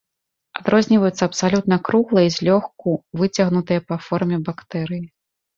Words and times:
Адрозніваюць 0.59 1.25
абсалютна 1.27 1.77
круглыя 1.89 2.25
і 2.29 2.33
злёгку 2.37 2.97
выцягнутыя 3.21 3.85
па 3.93 3.99
форме 4.07 4.37
бактэрыі. 4.49 5.05